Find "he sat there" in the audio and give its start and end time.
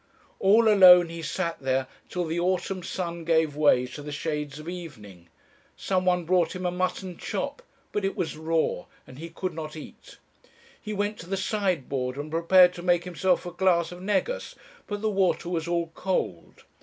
1.09-1.85